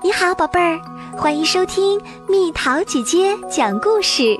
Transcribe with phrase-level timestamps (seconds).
[0.00, 0.80] 你好，宝贝儿，
[1.16, 4.38] 欢迎收听蜜桃姐姐讲故事。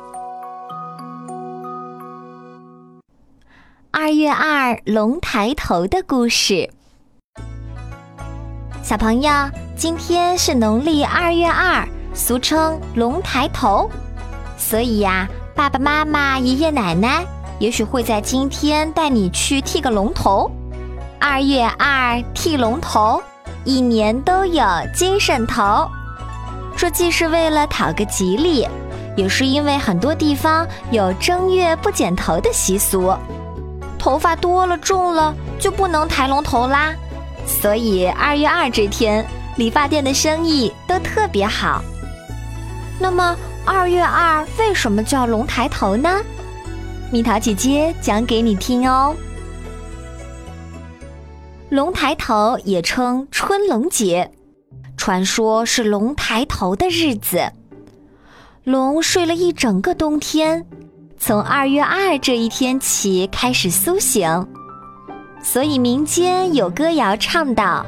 [3.90, 6.70] 二月二龙抬头的故事，
[8.84, 9.32] 小朋友，
[9.76, 11.84] 今天是农历二月二，
[12.14, 13.90] 俗称龙抬头，
[14.56, 17.26] 所以呀，爸爸妈妈、爷爷奶奶
[17.58, 20.48] 也许会在今天带你去剃个龙头。
[21.18, 23.20] 二月二剃龙头。
[23.68, 25.86] 一年都有精神头，
[26.74, 28.66] 这既是为了讨个吉利，
[29.14, 33.14] 也是因为很多地方有正月不剪头的习俗，
[33.98, 36.94] 头发多了重了就不能抬龙头啦。
[37.46, 39.22] 所以二月二这天，
[39.58, 41.84] 理发店的生意都特别好。
[42.98, 46.22] 那么二月二为什么叫龙抬头呢？
[47.12, 49.14] 蜜桃姐姐讲给你听哦。
[51.70, 54.30] 龙抬头也称春龙节，
[54.96, 57.52] 传说是龙抬头的日子。
[58.64, 60.64] 龙睡了一整个冬天，
[61.18, 64.48] 从二月二这一天起开始苏醒，
[65.42, 67.84] 所以民间有歌谣唱道：“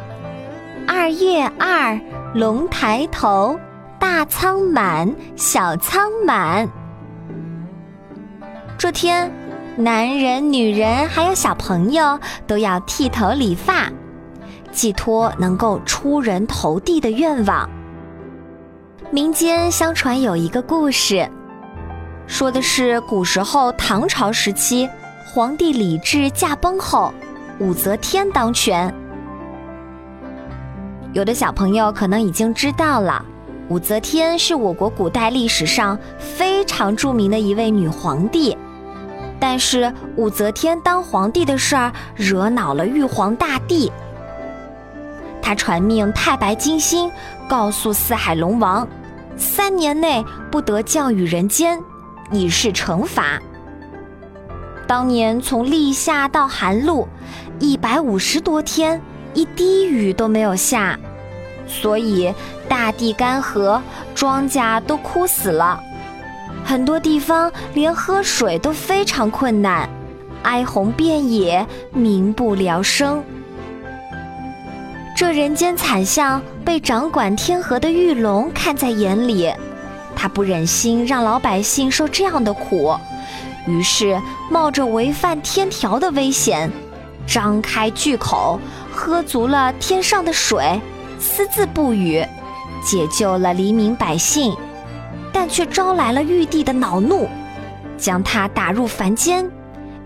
[0.87, 1.99] 二月二，
[2.35, 3.59] 龙抬头，
[3.99, 6.69] 大仓满，小仓满。”
[8.77, 9.33] 这天。
[9.77, 13.91] 男人、女人还有小朋友都要剃头理发，
[14.73, 17.69] 寄托能够出人头地的愿望。
[19.11, 21.27] 民间相传有一个故事，
[22.27, 24.89] 说的是古时候唐朝时期，
[25.25, 27.15] 皇帝李治驾崩后，
[27.59, 28.93] 武则天当权。
[31.13, 33.25] 有的小朋友可能已经知道了，
[33.69, 38.57] 武则天是我国古代历史上非常著名的一位女皇帝。
[39.41, 43.91] 但是武则天当皇帝的事儿惹恼了玉皇大帝，
[45.41, 47.11] 他传命太白金星，
[47.49, 48.87] 告诉四海龙王，
[49.39, 51.81] 三年内不得降雨人间，
[52.31, 53.41] 以示惩罚。
[54.87, 57.09] 当年从立夏到寒露，
[57.59, 59.01] 一百五十多天，
[59.33, 60.99] 一滴雨都没有下，
[61.67, 62.35] 所以
[62.69, 63.81] 大地干涸，
[64.15, 65.81] 庄稼都枯死了。
[66.65, 69.89] 很多地方连喝水都非常困难，
[70.43, 73.23] 哀鸿遍野，民不聊生。
[75.17, 79.53] 这人间惨象被掌管天河的玉龙看在眼里，
[80.17, 82.97] 他不忍心让老百姓受这样的苦，
[83.67, 84.19] 于是
[84.51, 86.71] 冒着违反天条的危险，
[87.27, 88.59] 张开巨口，
[88.91, 90.81] 喝足了天上的水，
[91.19, 92.25] 私自不语，
[92.83, 94.57] 解救了黎民百姓。
[95.43, 97.27] 但却招来了玉帝的恼怒，
[97.97, 99.51] 将他打入凡间，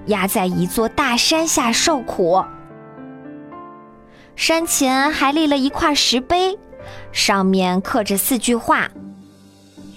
[0.07, 2.41] 压在一座大山下受苦。
[4.37, 6.57] 山前还立了一块石碑，
[7.11, 8.89] 上面刻着四句话：“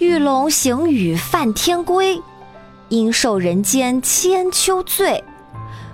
[0.02, 2.20] 玉龙行雨犯天规，
[2.90, 5.24] 应受人间千秋罪。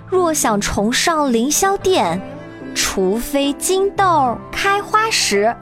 [0.06, 2.18] 若想重上凌霄殿，
[2.74, 5.54] 除非金豆开花时。”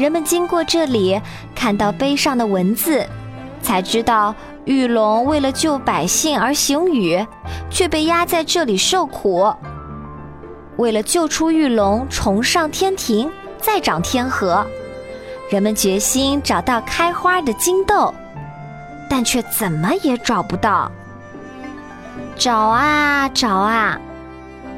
[0.00, 1.20] 人们经过这里，
[1.54, 3.06] 看到碑上的文字，
[3.60, 4.34] 才知道
[4.64, 7.22] 玉龙为了救百姓而行雨，
[7.68, 9.52] 却被压在这里受苦。
[10.78, 14.66] 为了救出玉龙，重上天庭，再掌天河，
[15.50, 18.14] 人们决心找到开花的金豆，
[19.06, 20.90] 但却怎么也找不到。
[22.36, 24.00] 找啊找啊，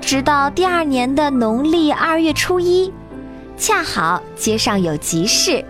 [0.00, 2.93] 直到第二年的农历二月初一。
[3.62, 5.65] 恰好街上有急事，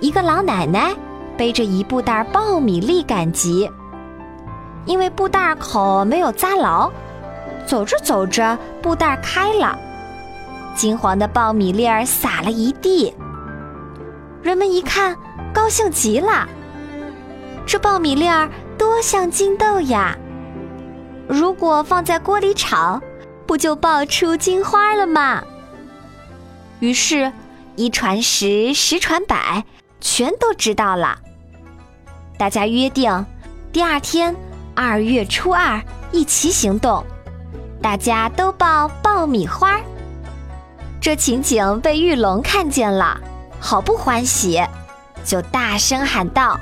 [0.00, 0.92] 一个老奶奶
[1.36, 3.70] 背着一布袋苞米粒赶集，
[4.86, 6.90] 因为布袋口没有扎牢，
[7.64, 9.78] 走着走着布袋开了，
[10.74, 13.14] 金黄的苞米粒儿撒了一地。
[14.42, 15.16] 人们一看，
[15.54, 16.48] 高兴极了，
[17.64, 20.18] 这苞米粒儿多像金豆呀！
[21.28, 23.00] 如果放在锅里炒，
[23.46, 25.40] 不就爆出金花了吗？
[26.80, 27.32] 于是，
[27.74, 29.64] 一传十，十传百，
[30.00, 31.18] 全都知道了。
[32.38, 33.24] 大家约定，
[33.72, 34.36] 第二天
[34.74, 35.80] 二月初二
[36.12, 37.04] 一起行动，
[37.80, 39.80] 大家都抱爆米花。
[41.00, 43.18] 这情景被玉龙看见了，
[43.58, 44.62] 好不欢喜，
[45.24, 46.60] 就大声喊道：“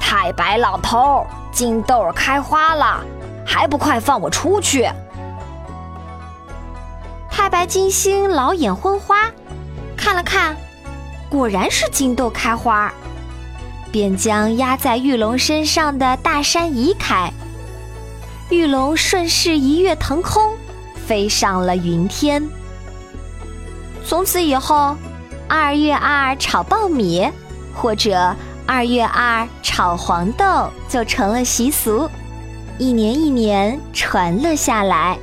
[0.00, 3.04] 太白老头，金豆开花了，
[3.44, 4.88] 还不快放我出去！”
[7.46, 9.30] 太白金星老眼昏花，
[9.96, 10.56] 看了看，
[11.28, 12.92] 果然是金豆开花，
[13.92, 17.32] 便将压在玉龙身上的大山移开。
[18.50, 20.56] 玉龙顺势一跃腾空，
[21.06, 22.44] 飞上了云天。
[24.04, 24.96] 从此以后，
[25.48, 27.30] 二月二炒苞米，
[27.72, 28.34] 或者
[28.66, 32.10] 二月二炒黄豆，就成了习俗，
[32.76, 35.16] 一年一年传了下来。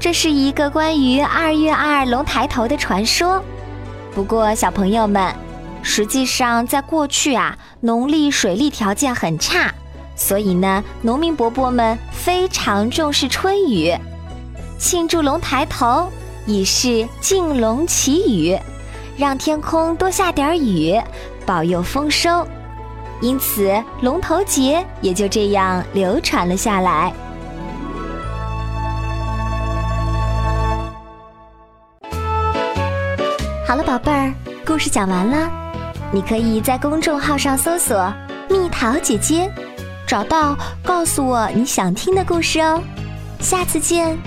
[0.00, 3.44] 这是一个关于二月二龙抬头的传说。
[4.14, 5.32] 不过，小朋友们，
[5.82, 9.70] 实际上在过去啊，农历水利条件很差，
[10.16, 13.94] 所以呢，农民伯伯们非常重视春雨，
[14.78, 16.10] 庆祝龙抬头，
[16.46, 18.58] 以示敬龙祈雨，
[19.18, 20.98] 让天空多下点雨，
[21.44, 22.48] 保佑丰收。
[23.20, 23.70] 因此，
[24.00, 27.12] 龙头节也就这样流传了下来。
[33.70, 34.34] 好了，宝贝儿，
[34.66, 35.48] 故事讲完了。
[36.10, 38.12] 你可以在公众号上搜索
[38.50, 39.48] “蜜桃姐姐”，
[40.08, 42.82] 找到告诉我你想听的故事哦。
[43.38, 44.18] 下次见。